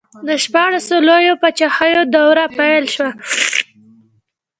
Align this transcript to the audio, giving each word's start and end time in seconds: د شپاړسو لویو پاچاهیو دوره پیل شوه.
د 0.27 0.29
شپاړسو 0.43 0.95
لویو 1.07 1.39
پاچاهیو 1.41 2.03
دوره 2.15 2.43
پیل 2.57 2.83
شوه. 2.93 3.09